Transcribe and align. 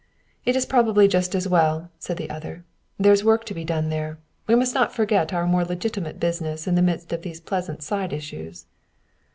"It 0.45 0.55
is 0.55 0.65
probably 0.65 1.07
just 1.07 1.35
as 1.35 1.47
well," 1.47 1.91
said 1.99 2.17
the 2.17 2.31
other. 2.31 2.65
"There's 2.97 3.23
work 3.23 3.45
to 3.45 3.53
do 3.53 3.63
there. 3.63 4.17
We 4.47 4.55
must 4.55 4.73
not 4.73 4.91
forget 4.95 5.31
our 5.31 5.45
more 5.45 5.63
legitimate 5.63 6.19
business 6.19 6.65
in 6.65 6.73
the 6.73 6.81
midst 6.81 7.13
of 7.13 7.21
these 7.21 7.39
pleasant 7.39 7.83
side 7.83 8.11
issues." 8.11 8.65